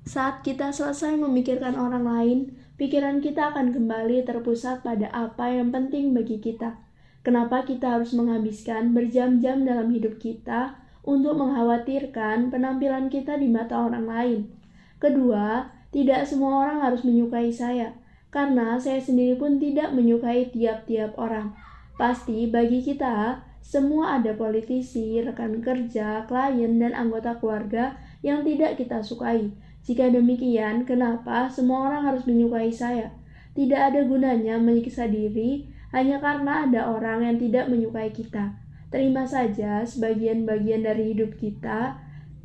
Saat 0.03 0.43
kita 0.43 0.75
selesai 0.75 1.15
memikirkan 1.15 1.79
orang 1.79 2.03
lain, 2.03 2.39
pikiran 2.75 3.23
kita 3.23 3.55
akan 3.55 3.71
kembali 3.71 4.27
terpusat 4.27 4.83
pada 4.83 5.07
apa 5.15 5.55
yang 5.55 5.71
penting 5.71 6.11
bagi 6.11 6.43
kita. 6.43 6.83
Kenapa 7.23 7.63
kita 7.63 7.95
harus 7.95 8.11
menghabiskan 8.11 8.91
berjam-jam 8.91 9.63
dalam 9.63 9.87
hidup 9.87 10.19
kita 10.19 10.75
untuk 11.07 11.39
mengkhawatirkan 11.39 12.51
penampilan 12.51 13.07
kita 13.07 13.39
di 13.39 13.47
mata 13.47 13.87
orang 13.87 14.03
lain? 14.03 14.60
Kedua, 15.01 15.73
tidak 15.89 16.29
semua 16.29 16.61
orang 16.61 16.85
harus 16.85 17.01
menyukai 17.01 17.49
saya, 17.49 17.97
karena 18.29 18.77
saya 18.77 19.01
sendiri 19.01 19.35
pun 19.35 19.57
tidak 19.57 19.91
menyukai 19.97 20.53
tiap-tiap 20.53 21.17
orang. 21.17 21.57
Pasti 21.97 22.45
bagi 22.45 22.85
kita, 22.85 23.41
semua 23.65 24.21
ada 24.21 24.37
politisi, 24.37 25.17
rekan 25.19 25.59
kerja, 25.65 26.29
klien, 26.29 26.77
dan 26.77 26.93
anggota 26.93 27.35
keluarga 27.41 27.97
yang 28.21 28.45
tidak 28.45 28.77
kita 28.77 29.01
sukai 29.01 29.49
jika 29.81 30.13
demikian, 30.13 30.85
kenapa 30.85 31.49
semua 31.49 31.89
orang 31.89 32.05
harus 32.05 32.29
menyukai 32.29 32.69
saya? 32.69 33.09
Tidak 33.57 33.77
ada 33.77 34.05
gunanya 34.05 34.61
menyiksa 34.61 35.09
diri 35.09 35.65
hanya 35.89 36.21
karena 36.21 36.69
ada 36.69 36.93
orang 36.93 37.25
yang 37.25 37.37
tidak 37.41 37.65
menyukai 37.67 38.13
kita. 38.13 38.61
Terima 38.93 39.25
saja 39.25 39.81
sebagian-bagian 39.81 40.85
dari 40.85 41.17
hidup 41.17 41.33
kita, 41.41 41.97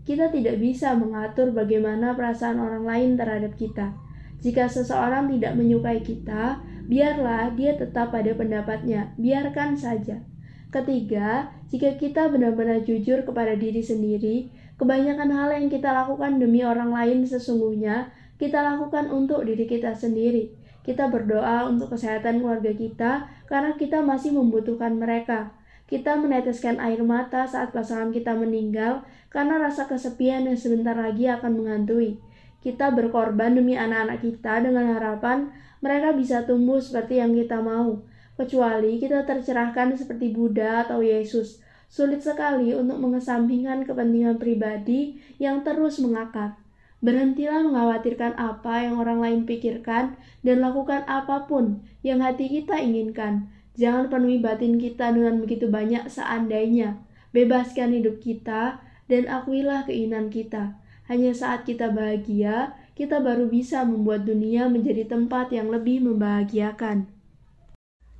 kita 0.06 0.30
tidak 0.30 0.62
bisa 0.62 0.94
mengatur 0.94 1.50
bagaimana 1.50 2.14
perasaan 2.14 2.62
orang 2.62 2.86
lain 2.86 3.10
terhadap 3.18 3.58
kita. 3.58 3.92
Jika 4.40 4.70
seseorang 4.70 5.26
tidak 5.34 5.58
menyukai 5.58 6.00
kita, 6.00 6.62
biarlah 6.86 7.50
dia 7.58 7.74
tetap 7.74 8.14
pada 8.14 8.30
pendapatnya, 8.32 9.10
biarkan 9.18 9.74
saja. 9.74 10.22
Ketiga, 10.70 11.50
jika 11.66 11.98
kita 11.98 12.30
benar-benar 12.30 12.86
jujur 12.86 13.26
kepada 13.26 13.58
diri 13.58 13.82
sendiri, 13.82 14.54
Kebanyakan 14.76 15.32
hal 15.32 15.48
yang 15.56 15.66
kita 15.72 15.88
lakukan 15.88 16.36
demi 16.36 16.60
orang 16.60 16.92
lain 16.92 17.24
sesungguhnya 17.24 18.12
kita 18.36 18.60
lakukan 18.60 19.08
untuk 19.08 19.40
diri 19.48 19.64
kita 19.64 19.96
sendiri. 19.96 20.52
Kita 20.84 21.08
berdoa 21.08 21.64
untuk 21.64 21.96
kesehatan 21.96 22.44
keluarga 22.44 22.76
kita 22.76 23.24
karena 23.48 23.72
kita 23.80 24.04
masih 24.04 24.36
membutuhkan 24.36 24.92
mereka. 25.00 25.56
Kita 25.86 26.18
meneteskan 26.18 26.82
air 26.82 27.02
mata 27.06 27.46
saat 27.46 27.70
pasangan 27.70 28.10
kita 28.10 28.34
meninggal 28.34 29.06
karena 29.30 29.62
rasa 29.62 29.86
kesepian 29.86 30.50
yang 30.50 30.58
sebentar 30.58 30.98
lagi 30.98 31.30
akan 31.30 31.62
menghantui. 31.62 32.18
Kita 32.58 32.90
berkorban 32.90 33.54
demi 33.54 33.78
anak-anak 33.78 34.18
kita 34.18 34.66
dengan 34.66 34.98
harapan 34.98 35.54
mereka 35.78 36.10
bisa 36.10 36.42
tumbuh 36.42 36.82
seperti 36.82 37.22
yang 37.22 37.30
kita 37.38 37.62
mau. 37.62 38.02
Kecuali 38.34 38.98
kita 38.98 39.22
tercerahkan 39.22 39.94
seperti 39.94 40.34
Buddha 40.34 40.82
atau 40.84 41.00
Yesus 41.00 41.62
Sulit 41.86 42.18
sekali 42.18 42.74
untuk 42.74 42.98
mengesampingkan 42.98 43.86
kepentingan 43.86 44.42
pribadi 44.42 45.22
yang 45.38 45.62
terus 45.62 46.02
mengakar. 46.02 46.58
Berhentilah 46.98 47.62
mengkhawatirkan 47.62 48.34
apa 48.34 48.82
yang 48.82 48.98
orang 48.98 49.22
lain 49.22 49.40
pikirkan 49.46 50.18
dan 50.42 50.56
lakukan 50.58 51.06
apa 51.06 51.46
pun 51.46 51.86
yang 52.02 52.18
hati 52.24 52.50
kita 52.50 52.82
inginkan. 52.82 53.54
Jangan 53.76 54.08
penuhi 54.08 54.40
batin 54.40 54.80
kita 54.80 55.12
dengan 55.12 55.36
begitu 55.44 55.68
banyak 55.68 56.08
seandainya. 56.08 56.96
Bebaskan 57.36 57.92
hidup 57.92 58.24
kita 58.24 58.80
dan 59.06 59.22
akuilah 59.28 59.84
keinginan 59.84 60.32
kita. 60.32 60.80
Hanya 61.06 61.36
saat 61.36 61.68
kita 61.68 61.92
bahagia, 61.92 62.74
kita 62.96 63.20
baru 63.20 63.46
bisa 63.46 63.84
membuat 63.84 64.24
dunia 64.24 64.66
menjadi 64.72 65.04
tempat 65.06 65.52
yang 65.52 65.68
lebih 65.68 66.02
membahagiakan. 66.02 67.06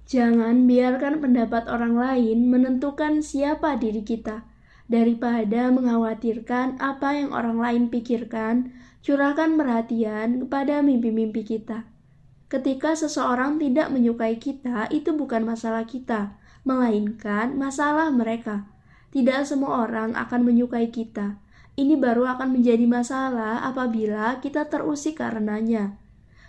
Jangan 0.07 0.71
biarkan 0.71 1.19
pendapat 1.19 1.67
orang 1.67 1.99
lain 1.99 2.47
menentukan 2.47 3.25
siapa 3.25 3.75
diri 3.81 4.07
kita. 4.07 4.47
Daripada 4.87 5.75
mengkhawatirkan 5.75 6.79
apa 6.79 7.19
yang 7.19 7.35
orang 7.35 7.59
lain 7.59 7.83
pikirkan, 7.91 8.71
curahkan 9.03 9.59
perhatian 9.59 10.47
kepada 10.47 10.79
mimpi-mimpi 10.79 11.43
kita. 11.43 11.96
Ketika 12.47 12.95
seseorang 12.95 13.59
tidak 13.59 13.91
menyukai 13.91 14.39
kita, 14.39 14.87
itu 14.95 15.11
bukan 15.15 15.43
masalah 15.43 15.83
kita. 15.83 16.39
melainkan 16.67 17.55
masalah 17.55 18.11
mereka. 18.11 18.67
Tidak 19.15 19.47
semua 19.47 19.87
orang 19.87 20.19
akan 20.19 20.43
menyukai 20.43 20.91
kita. 20.91 21.39
Ini 21.79 21.95
baru 21.95 22.27
akan 22.27 22.59
menjadi 22.59 22.83
masalah 22.91 23.63
apabila 23.63 24.43
kita 24.43 24.67
terusik 24.67 25.23
karenanya. 25.23 25.95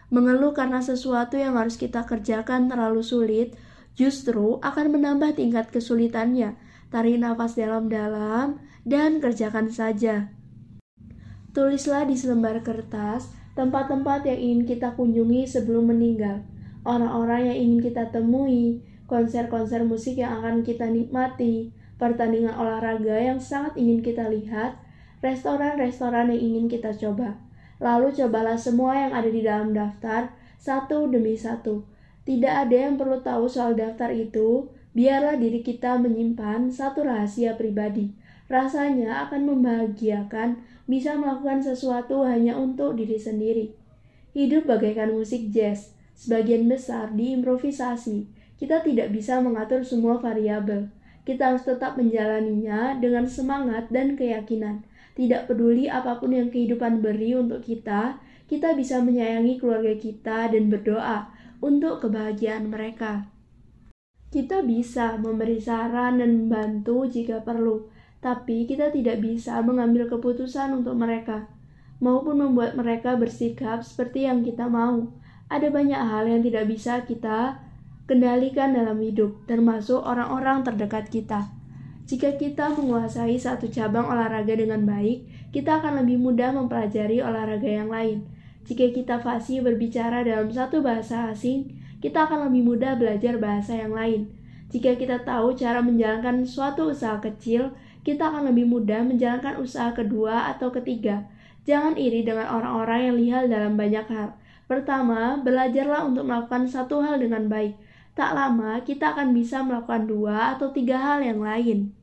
Mengeluh 0.10 0.58
karena 0.58 0.82
sesuatu 0.82 1.38
yang 1.38 1.54
harus 1.54 1.78
kita 1.78 2.10
kerjakan 2.10 2.66
terlalu 2.66 3.06
sulit 3.06 3.54
justru 3.94 4.58
akan 4.66 4.98
menambah 4.98 5.38
tingkat 5.38 5.70
kesulitannya. 5.70 6.58
Tarik 6.90 7.22
nafas 7.22 7.54
dalam-dalam 7.54 8.58
dan 8.90 9.22
kerjakan 9.22 9.70
saja. 9.70 10.34
Tulislah 11.54 12.08
di 12.08 12.18
selembar 12.18 12.64
kertas 12.64 13.28
tempat-tempat 13.58 14.30
yang 14.30 14.38
ingin 14.38 14.64
kita 14.70 14.94
kunjungi 14.94 15.50
sebelum 15.50 15.90
meninggal, 15.90 16.46
orang-orang 16.86 17.50
yang 17.50 17.58
ingin 17.58 17.90
kita 17.90 18.14
temui, 18.14 18.86
konser-konser 19.10 19.82
musik 19.82 20.22
yang 20.22 20.38
akan 20.40 20.62
kita 20.62 20.86
nikmati, 20.86 21.74
pertandingan 21.98 22.54
olahraga 22.54 23.18
yang 23.18 23.42
sangat 23.42 23.74
ingin 23.74 24.06
kita 24.06 24.30
lihat, 24.30 24.78
restoran-restoran 25.26 26.30
yang 26.30 26.42
ingin 26.54 26.66
kita 26.70 26.94
coba. 26.94 27.42
Lalu 27.82 28.14
cobalah 28.14 28.62
semua 28.62 28.94
yang 28.94 29.12
ada 29.18 29.30
di 29.30 29.42
dalam 29.42 29.74
daftar, 29.74 30.30
satu 30.62 31.10
demi 31.10 31.34
satu. 31.34 31.82
Tidak 32.30 32.54
ada 32.54 32.78
yang 32.78 33.02
perlu 33.02 33.26
tahu 33.26 33.50
soal 33.50 33.74
daftar 33.74 34.14
itu, 34.14 34.70
biarlah 34.94 35.42
diri 35.42 35.66
kita 35.66 35.98
menyimpan 35.98 36.70
satu 36.70 37.10
rahasia 37.10 37.58
pribadi. 37.58 38.14
Rasanya 38.48 39.28
akan 39.28 39.50
membahagiakan 39.50 40.62
bisa 40.88 41.20
melakukan 41.20 41.60
sesuatu 41.60 42.24
hanya 42.24 42.56
untuk 42.56 42.96
diri 42.96 43.20
sendiri. 43.20 43.76
Hidup 44.32 44.66
bagaikan 44.72 45.12
musik 45.12 45.52
jazz, 45.52 45.92
sebagian 46.16 46.66
besar 46.72 47.12
diimprovisasi, 47.12 48.32
kita 48.58 48.82
tidak 48.82 49.14
bisa 49.14 49.38
mengatur 49.44 49.86
semua 49.86 50.18
variabel. 50.18 50.90
Kita 51.28 51.54
harus 51.54 51.68
tetap 51.68 52.00
menjalaninya 52.00 52.98
dengan 52.98 53.28
semangat 53.28 53.92
dan 53.92 54.16
keyakinan. 54.16 54.88
Tidak 55.14 55.46
peduli 55.46 55.92
apa 55.92 56.18
pun 56.18 56.32
yang 56.32 56.48
kehidupan 56.48 57.04
beri 57.04 57.36
untuk 57.36 57.62
kita, 57.62 58.18
kita 58.48 58.74
bisa 58.80 59.04
menyayangi 59.04 59.60
keluarga 59.60 59.94
kita 60.00 60.48
dan 60.50 60.72
berdoa 60.72 61.28
untuk 61.60 62.00
kebahagiaan 62.00 62.72
mereka. 62.72 63.28
Kita 64.32 64.64
bisa 64.64 65.20
memberi 65.20 65.60
saran 65.60 66.24
dan 66.24 66.48
membantu 66.48 67.08
jika 67.08 67.44
perlu, 67.44 67.92
tapi 68.20 68.66
kita 68.66 68.90
tidak 68.90 69.22
bisa 69.22 69.62
mengambil 69.62 70.10
keputusan 70.10 70.74
untuk 70.74 70.98
mereka, 70.98 71.46
maupun 72.02 72.42
membuat 72.42 72.74
mereka 72.74 73.14
bersikap 73.18 73.82
seperti 73.86 74.26
yang 74.26 74.42
kita 74.42 74.66
mau. 74.66 75.10
Ada 75.48 75.72
banyak 75.72 76.02
hal 76.02 76.28
yang 76.28 76.42
tidak 76.44 76.68
bisa 76.68 77.06
kita 77.08 77.62
kendalikan 78.08 78.76
dalam 78.76 79.00
hidup, 79.00 79.48
termasuk 79.48 80.00
orang-orang 80.04 80.64
terdekat 80.64 81.08
kita. 81.08 81.52
Jika 82.08 82.40
kita 82.40 82.72
menguasai 82.72 83.36
satu 83.36 83.68
cabang 83.68 84.08
olahraga 84.08 84.56
dengan 84.56 84.88
baik, 84.88 85.52
kita 85.52 85.84
akan 85.84 86.04
lebih 86.04 86.20
mudah 86.24 86.56
mempelajari 86.56 87.20
olahraga 87.20 87.68
yang 87.68 87.92
lain. 87.92 88.24
Jika 88.64 88.92
kita 88.96 89.20
fasih 89.20 89.60
berbicara 89.64 90.24
dalam 90.24 90.48
satu 90.48 90.80
bahasa 90.80 91.32
asing, 91.32 91.80
kita 92.00 92.28
akan 92.28 92.48
lebih 92.52 92.64
mudah 92.64 92.96
belajar 92.96 93.36
bahasa 93.40 93.76
yang 93.76 93.92
lain. 93.92 94.32
Jika 94.72 95.00
kita 95.00 95.24
tahu 95.24 95.56
cara 95.56 95.80
menjalankan 95.80 96.44
suatu 96.44 96.92
usaha 96.92 97.20
kecil, 97.24 97.72
kita 98.08 98.32
akan 98.32 98.56
lebih 98.56 98.72
mudah 98.72 99.04
menjalankan 99.04 99.60
usaha 99.60 99.92
kedua 99.92 100.48
atau 100.56 100.72
ketiga. 100.72 101.28
Jangan 101.68 102.00
iri 102.00 102.24
dengan 102.24 102.48
orang-orang 102.48 103.12
yang 103.12 103.16
lihai 103.20 103.46
dalam 103.52 103.76
banyak 103.76 104.08
hal. 104.08 104.40
Pertama, 104.72 105.36
belajarlah 105.44 106.08
untuk 106.08 106.24
melakukan 106.24 106.64
satu 106.72 107.04
hal 107.04 107.20
dengan 107.20 107.52
baik 107.52 107.76
tak 108.18 108.34
lama 108.34 108.82
kita 108.82 109.14
akan 109.14 109.30
bisa 109.30 109.62
melakukan 109.62 110.10
dua 110.10 110.58
atau 110.58 110.74
tiga 110.74 110.98
hal 110.98 111.22
yang 111.22 111.38
lain. 111.38 111.94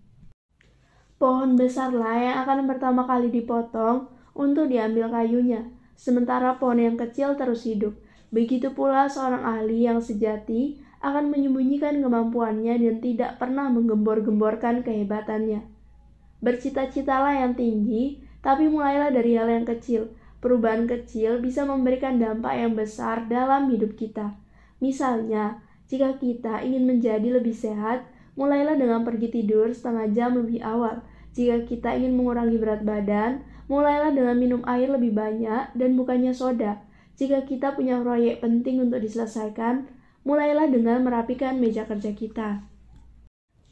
Pohon 1.19 1.59
besarlah 1.59 2.15
yang 2.15 2.37
akan 2.47 2.71
pertama 2.71 3.03
kali 3.03 3.35
dipotong 3.35 4.07
untuk 4.31 4.71
diambil 4.71 5.11
kayunya, 5.11 5.67
sementara 5.99 6.55
pohon 6.63 6.79
yang 6.79 6.95
kecil 6.95 7.35
terus 7.35 7.67
hidup. 7.67 7.99
Begitu 8.31 8.71
pula 8.79 9.11
seorang 9.11 9.43
ahli 9.43 9.91
yang 9.91 9.99
sejati 9.99 10.79
akan 11.03 11.35
menyembunyikan 11.35 11.99
kemampuannya 11.99 12.79
dan 12.79 12.97
tidak 13.03 13.43
pernah 13.43 13.67
menggembor-gemborkan 13.75 14.87
kehebatannya. 14.87 15.74
Bercita-citalah 16.45 17.41
yang 17.41 17.57
tinggi, 17.57 18.21
tapi 18.45 18.69
mulailah 18.69 19.09
dari 19.09 19.33
hal 19.33 19.49
yang 19.49 19.65
kecil. 19.65 20.13
Perubahan 20.45 20.85
kecil 20.85 21.41
bisa 21.41 21.65
memberikan 21.65 22.21
dampak 22.21 22.61
yang 22.61 22.77
besar 22.77 23.25
dalam 23.33 23.73
hidup 23.73 23.97
kita. 23.97 24.37
Misalnya, 24.77 25.65
jika 25.89 26.21
kita 26.21 26.61
ingin 26.61 26.85
menjadi 26.85 27.41
lebih 27.41 27.57
sehat, 27.57 28.05
mulailah 28.37 28.77
dengan 28.77 29.09
pergi 29.09 29.33
tidur 29.33 29.73
setengah 29.73 30.13
jam 30.13 30.37
lebih 30.37 30.61
awal. 30.61 31.01
Jika 31.33 31.65
kita 31.65 31.97
ingin 31.97 32.13
mengurangi 32.13 32.61
berat 32.61 32.85
badan, 32.85 33.41
mulailah 33.73 34.13
dengan 34.13 34.37
minum 34.37 34.61
air 34.69 34.93
lebih 34.93 35.17
banyak 35.17 35.73
dan 35.73 35.91
bukannya 35.97 36.37
soda. 36.37 36.85
Jika 37.17 37.49
kita 37.49 37.73
punya 37.73 37.97
proyek 38.05 38.45
penting 38.45 38.85
untuk 38.85 39.01
diselesaikan, 39.01 39.89
mulailah 40.29 40.69
dengan 40.69 41.01
merapikan 41.09 41.57
meja 41.57 41.89
kerja 41.89 42.13
kita. 42.13 42.74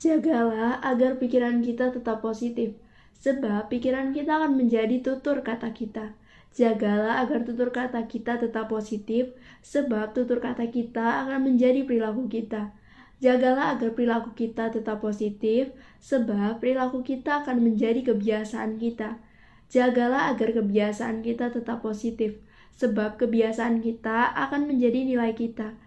Jagalah 0.02 0.82
agar 0.82 1.22
pikiran 1.22 1.62
kita 1.62 1.94
tetap 1.94 2.26
positif, 2.26 2.74
sebab 3.22 3.70
pikiran 3.70 4.10
kita 4.10 4.34
akan 4.34 4.58
menjadi 4.58 4.98
tutur 4.98 5.46
kata 5.46 5.70
kita. 5.70 6.18
Jagalah 6.50 7.22
agar 7.22 7.46
tutur 7.46 7.70
kata 7.70 8.10
kita 8.10 8.42
tetap 8.42 8.66
positif, 8.66 9.30
sebab 9.62 10.10
tutur 10.10 10.42
kata 10.42 10.66
kita 10.74 11.22
akan 11.22 11.46
menjadi 11.54 11.86
perilaku 11.86 12.26
kita. 12.26 12.74
Jagalah 13.22 13.78
agar 13.78 13.94
perilaku 13.94 14.34
kita 14.34 14.74
tetap 14.74 14.98
positif, 14.98 15.70
sebab 16.02 16.58
perilaku 16.58 17.06
kita 17.06 17.46
akan 17.46 17.62
menjadi 17.62 18.02
kebiasaan 18.02 18.82
kita. 18.82 19.22
Jagalah 19.70 20.34
agar 20.34 20.50
kebiasaan 20.50 21.22
kita 21.22 21.54
tetap 21.54 21.78
positif, 21.78 22.42
sebab 22.74 23.22
kebiasaan 23.22 23.78
kita 23.78 24.34
akan 24.34 24.66
menjadi 24.66 25.06
nilai 25.06 25.30
kita. 25.38 25.78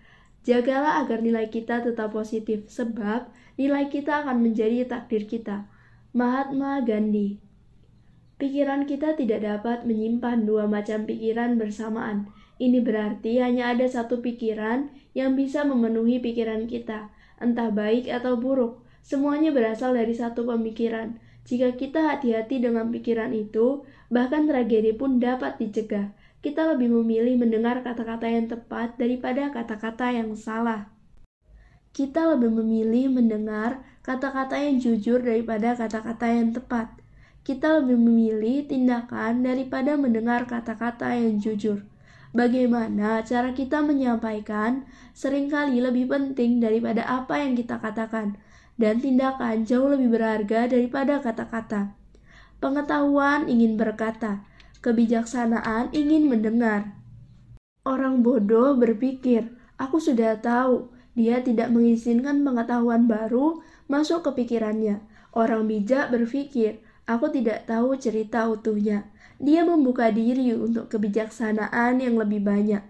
Jagalah 0.45 1.01
agar 1.01 1.25
nilai 1.25 1.49
kita 1.49 1.81
tetap 1.81 2.13
positif, 2.13 2.69
sebab 2.69 3.33
nilai 3.57 3.89
kita 3.89 4.21
akan 4.21 4.45
menjadi 4.45 4.85
takdir 4.85 5.25
kita. 5.25 5.65
Mahatma 6.13 6.85
Gandhi 6.85 7.41
Pikiran 8.37 8.85
kita 8.85 9.17
tidak 9.17 9.41
dapat 9.41 9.89
menyimpan 9.89 10.45
dua 10.45 10.69
macam 10.69 11.09
pikiran 11.09 11.57
bersamaan. 11.57 12.29
Ini 12.61 12.83
berarti 12.83 13.41
hanya 13.41 13.73
ada 13.73 13.89
satu 13.89 14.21
pikiran 14.21 14.93
yang 15.17 15.33
bisa 15.33 15.65
memenuhi 15.65 16.21
pikiran 16.21 16.69
kita, 16.69 17.09
entah 17.41 17.71
baik 17.73 18.05
atau 18.11 18.37
buruk. 18.37 18.85
Semuanya 19.01 19.49
berasal 19.49 19.97
dari 19.97 20.13
satu 20.13 20.45
pemikiran. 20.45 21.17
Jika 21.47 21.73
kita 21.73 22.11
hati-hati 22.11 22.61
dengan 22.61 22.93
pikiran 22.93 23.31
itu, 23.31 23.87
bahkan 24.13 24.45
tragedi 24.45 24.93
pun 24.93 25.17
dapat 25.17 25.57
dicegah. 25.57 26.11
Kita 26.45 26.69
lebih 26.77 26.93
memilih 26.93 27.41
mendengar 27.41 27.81
kata-kata 27.81 28.29
yang 28.29 28.45
tepat 28.45 29.01
daripada 29.01 29.49
kata-kata 29.49 30.13
yang 30.13 30.37
salah. 30.37 30.93
Kita 31.89 32.37
lebih 32.37 32.53
memilih 32.53 33.09
mendengar 33.09 33.81
kata-kata 34.05 34.61
yang 34.61 34.77
jujur 34.77 35.25
daripada 35.25 35.73
kata-kata 35.73 36.29
yang 36.29 36.53
tepat 36.53 37.01
kita 37.45 37.77
lebih 37.77 38.01
memilih 38.01 38.65
tindakan 38.65 39.45
daripada 39.45 39.93
mendengar 39.93 40.49
kata-kata 40.49 41.13
yang 41.13 41.37
jujur. 41.37 41.85
Bagaimana 42.33 43.21
cara 43.21 43.53
kita 43.53 43.85
menyampaikan 43.85 44.89
sering 45.13 45.53
kali 45.53 45.77
lebih 45.77 46.09
penting 46.09 46.57
daripada 46.57 47.05
apa 47.05 47.37
yang 47.37 47.53
kita 47.53 47.77
katakan, 47.77 48.41
dan 48.81 48.97
tindakan 48.97 49.61
jauh 49.61 49.93
lebih 49.93 50.09
berharga 50.17 50.65
daripada 50.65 51.21
kata-kata. 51.21 51.93
Pengetahuan 52.57 53.45
ingin 53.45 53.77
berkata, 53.77 54.41
kebijaksanaan 54.85 55.89
ingin 55.89 56.29
mendengar. 56.29 56.93
Orang 57.81 58.21
bodoh 58.21 58.77
berpikir, 58.77 59.49
"Aku 59.81 59.97
sudah 59.97 60.37
tahu." 60.37 60.93
Dia 61.17 61.41
tidak 61.41 61.73
mengizinkan 61.73 62.45
pengetahuan 62.45 63.09
baru 63.09 63.65
masuk 63.89 64.29
ke 64.29 64.45
pikirannya. 64.45 65.01
Orang 65.33 65.65
bijak 65.65 66.11
berpikir, 66.13 66.85
Aku 67.05 67.29
tidak 67.29 67.69
tahu 67.69 67.93
cerita 68.01 68.49
utuhnya. 68.49 69.05
Dia 69.37 69.61
membuka 69.61 70.09
diri 70.09 70.57
untuk 70.57 70.89
kebijaksanaan 70.89 72.01
yang 72.01 72.17
lebih 72.17 72.41
banyak. 72.41 72.81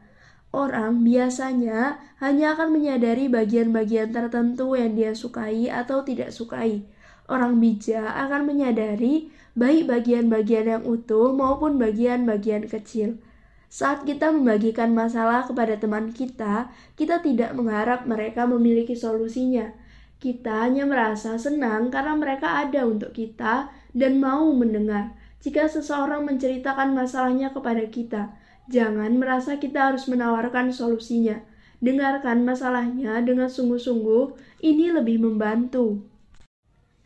Orang 0.56 1.04
biasanya 1.04 2.00
hanya 2.24 2.56
akan 2.56 2.72
menyadari 2.80 3.28
bagian-bagian 3.28 4.16
tertentu 4.16 4.72
yang 4.80 4.96
dia 4.96 5.12
sukai 5.12 5.68
atau 5.68 6.08
tidak 6.08 6.32
sukai. 6.32 6.88
Orang 7.26 7.58
bijak 7.58 8.06
akan 8.06 8.46
menyadari 8.46 9.34
baik 9.58 9.90
bagian-bagian 9.90 10.70
yang 10.70 10.84
utuh 10.86 11.34
maupun 11.34 11.82
bagian-bagian 11.82 12.70
kecil. 12.70 13.18
Saat 13.66 14.06
kita 14.06 14.30
membagikan 14.30 14.94
masalah 14.94 15.44
kepada 15.44 15.76
teman 15.76 16.14
kita, 16.14 16.70
kita 16.96 17.20
tidak 17.26 17.52
mengharap 17.58 18.06
mereka 18.06 18.46
memiliki 18.46 18.94
solusinya. 18.94 19.74
Kita 20.22 20.70
hanya 20.70 20.88
merasa 20.88 21.36
senang 21.36 21.92
karena 21.92 22.14
mereka 22.16 22.62
ada 22.62 22.88
untuk 22.88 23.12
kita 23.12 23.74
dan 23.92 24.22
mau 24.22 24.48
mendengar. 24.54 25.12
Jika 25.44 25.68
seseorang 25.68 26.24
menceritakan 26.24 26.96
masalahnya 26.96 27.52
kepada 27.52 27.84
kita, 27.90 28.32
jangan 28.72 29.18
merasa 29.20 29.60
kita 29.60 29.92
harus 29.92 30.08
menawarkan 30.08 30.72
solusinya. 30.72 31.42
dengarkan 31.84 32.48
masalahnya 32.48 33.20
dengan 33.22 33.52
sungguh-sungguh, 33.52 34.34
ini 34.64 34.96
lebih 34.96 35.22
membantu. 35.22 36.02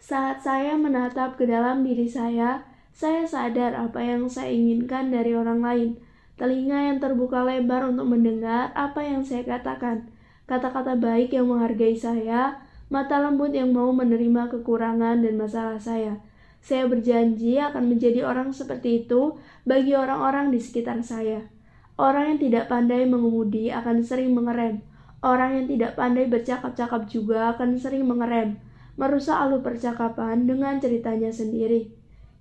Saat 0.09 0.41
saya 0.41 0.73
menatap 0.73 1.37
ke 1.37 1.45
dalam 1.45 1.85
diri 1.85 2.09
saya, 2.09 2.65
saya 2.89 3.29
sadar 3.29 3.77
apa 3.77 4.01
yang 4.01 4.25
saya 4.25 4.49
inginkan 4.49 5.13
dari 5.13 5.37
orang 5.37 5.61
lain. 5.61 5.89
Telinga 6.33 6.89
yang 6.89 6.97
terbuka 6.97 7.45
lebar 7.45 7.85
untuk 7.85 8.09
mendengar 8.09 8.73
apa 8.73 9.05
yang 9.05 9.21
saya 9.21 9.45
katakan. 9.45 10.09
Kata-kata 10.49 10.97
baik 10.97 11.37
yang 11.37 11.53
menghargai 11.53 11.93
saya, 11.93 12.57
mata 12.89 13.21
lembut 13.21 13.53
yang 13.53 13.69
mau 13.69 13.93
menerima 13.93 14.49
kekurangan 14.49 15.21
dan 15.21 15.37
masalah 15.37 15.77
saya. 15.77 16.17
Saya 16.57 16.89
berjanji 16.89 17.61
akan 17.61 17.93
menjadi 17.93 18.25
orang 18.25 18.49
seperti 18.49 19.05
itu 19.05 19.37
bagi 19.61 19.93
orang-orang 19.93 20.49
di 20.49 20.57
sekitar 20.57 21.05
saya. 21.05 21.45
Orang 22.01 22.33
yang 22.33 22.39
tidak 22.41 22.65
pandai 22.65 23.05
mengemudi 23.05 23.69
akan 23.69 24.01
sering 24.01 24.33
mengerem. 24.33 24.81
Orang 25.21 25.53
yang 25.53 25.69
tidak 25.69 25.93
pandai 25.93 26.25
bercakap-cakap 26.25 27.05
juga 27.05 27.53
akan 27.53 27.77
sering 27.77 28.09
mengerem, 28.09 28.57
merusak 28.99 29.39
alur 29.39 29.63
percakapan 29.63 30.43
dengan 30.43 30.75
ceritanya 30.83 31.31
sendiri. 31.31 31.87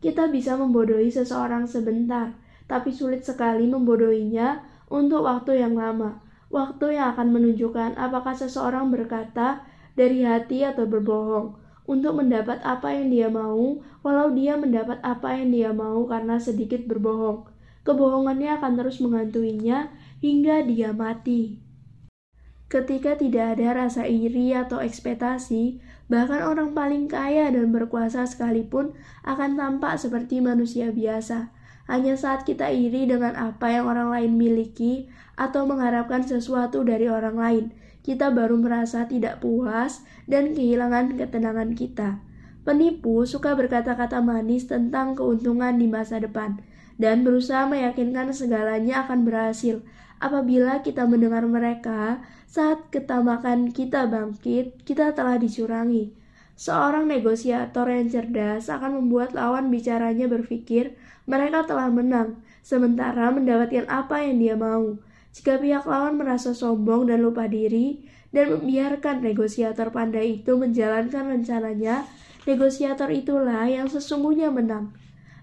Kita 0.02 0.26
bisa 0.26 0.58
membodohi 0.58 1.06
seseorang 1.14 1.70
sebentar, 1.70 2.34
tapi 2.66 2.90
sulit 2.90 3.22
sekali 3.22 3.70
membodohinya 3.70 4.66
untuk 4.90 5.22
waktu 5.22 5.62
yang 5.62 5.78
lama. 5.78 6.18
Waktu 6.50 6.98
yang 6.98 7.14
akan 7.14 7.28
menunjukkan 7.30 7.94
apakah 7.94 8.34
seseorang 8.34 8.90
berkata 8.90 9.62
dari 9.94 10.26
hati 10.26 10.66
atau 10.66 10.90
berbohong 10.90 11.54
untuk 11.86 12.18
mendapat 12.18 12.58
apa 12.66 12.90
yang 12.90 13.06
dia 13.14 13.28
mau, 13.30 13.78
walau 14.02 14.34
dia 14.34 14.58
mendapat 14.58 14.98
apa 15.06 15.38
yang 15.38 15.54
dia 15.54 15.70
mau 15.70 16.02
karena 16.10 16.42
sedikit 16.42 16.82
berbohong 16.90 17.46
kebohongannya 17.88 18.60
akan 18.60 18.72
terus 18.76 19.00
menghantuinya 19.00 19.88
hingga 20.20 20.60
dia 20.68 20.92
mati. 20.92 21.56
Ketika 22.68 23.16
tidak 23.16 23.57
ada 23.57 23.88
rasa 23.88 24.04
iri 24.04 24.52
atau 24.52 24.76
ekspektasi, 24.85 25.81
bahkan 26.12 26.44
orang 26.44 26.76
paling 26.76 27.09
kaya 27.09 27.48
dan 27.48 27.72
berkuasa 27.72 28.28
sekalipun 28.28 28.92
akan 29.24 29.57
tampak 29.57 29.96
seperti 29.96 30.44
manusia 30.44 30.92
biasa. 30.92 31.48
Hanya 31.88 32.20
saat 32.20 32.44
kita 32.44 32.68
iri 32.68 33.09
dengan 33.09 33.33
apa 33.40 33.72
yang 33.72 33.88
orang 33.88 34.12
lain 34.12 34.37
miliki 34.37 35.09
atau 35.40 35.64
mengharapkan 35.64 36.20
sesuatu 36.20 36.85
dari 36.85 37.09
orang 37.09 37.37
lain, 37.40 37.64
kita 38.04 38.28
baru 38.28 38.61
merasa 38.61 39.09
tidak 39.09 39.40
puas 39.40 40.04
dan 40.28 40.52
kehilangan 40.52 41.16
ketenangan 41.16 41.72
kita. 41.72 42.20
Penipu 42.68 43.24
suka 43.24 43.57
berkata-kata 43.57 44.20
manis 44.20 44.68
tentang 44.68 45.16
keuntungan 45.16 45.81
di 45.81 45.88
masa 45.88 46.20
depan, 46.20 46.61
dan 47.00 47.24
berusaha 47.24 47.64
meyakinkan 47.64 48.28
segalanya 48.37 49.09
akan 49.09 49.24
berhasil. 49.24 49.81
Apabila 50.20 50.85
kita 50.85 51.09
mendengar 51.09 51.48
mereka, 51.48 52.20
saat 52.48 52.88
ketamakan 52.88 53.76
kita 53.76 54.08
bangkit, 54.08 54.80
kita 54.88 55.12
telah 55.12 55.37
dicurangi. 55.37 56.16
Seorang 56.56 57.04
negosiator 57.04 57.87
yang 57.92 58.08
cerdas 58.08 58.72
akan 58.72 59.04
membuat 59.04 59.37
lawan 59.37 59.68
bicaranya 59.68 60.26
berpikir 60.26 60.96
mereka 61.28 61.68
telah 61.68 61.92
menang, 61.92 62.40
sementara 62.64 63.28
mendapatkan 63.28 63.84
apa 63.92 64.24
yang 64.24 64.40
dia 64.40 64.56
mau. 64.56 64.96
Jika 65.37 65.61
pihak 65.61 65.84
lawan 65.84 66.16
merasa 66.16 66.56
sombong 66.56 67.12
dan 67.12 67.20
lupa 67.20 67.44
diri, 67.46 68.08
dan 68.32 68.56
membiarkan 68.56 69.20
negosiator 69.20 69.92
pandai 69.92 70.40
itu 70.40 70.56
menjalankan 70.56 71.28
rencananya, 71.28 72.08
negosiator 72.48 73.12
itulah 73.12 73.68
yang 73.68 73.92
sesungguhnya 73.92 74.48
menang. 74.48 74.96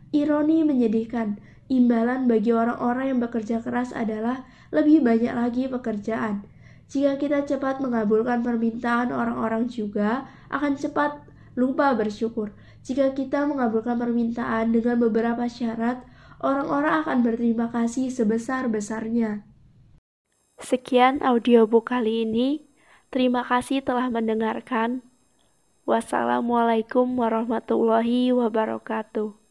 Ironi 0.09 0.65
menyedihkan, 0.65 1.37
imbalan 1.69 2.25
bagi 2.25 2.49
orang-orang 2.49 3.13
yang 3.13 3.19
bekerja 3.21 3.61
keras 3.61 3.93
adalah 3.93 4.41
lebih 4.73 5.05
banyak 5.05 5.33
lagi 5.37 5.69
pekerjaan. 5.69 6.45
Jika 6.85 7.17
kita 7.17 7.43
cepat 7.43 7.81
mengabulkan 7.81 8.45
permintaan 8.45 9.09
orang-orang 9.09 9.65
juga 9.65 10.29
akan 10.53 10.77
cepat 10.77 11.25
lupa 11.57 11.91
bersyukur. 11.97 12.53
Jika 12.85 13.17
kita 13.17 13.49
mengabulkan 13.49 13.97
permintaan 13.97 14.71
dengan 14.71 15.01
beberapa 15.01 15.49
syarat, 15.49 16.05
orang-orang 16.39 17.01
akan 17.01 17.17
berterima 17.25 17.67
kasih 17.73 18.13
sebesar-besarnya. 18.13 19.41
Sekian 20.61 21.19
audiobook 21.19 21.91
kali 21.91 22.23
ini. 22.23 22.63
Terima 23.11 23.43
kasih 23.43 23.83
telah 23.83 24.07
mendengarkan. 24.07 25.03
Wassalamualaikum 25.85 27.05
warahmatullahi 27.19 28.33
wabarakatuh. 28.33 29.37